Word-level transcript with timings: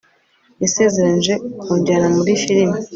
yasezeranije 0.61 1.33
kunjyana 1.61 2.07
muri 2.15 2.31
firime 2.41 2.77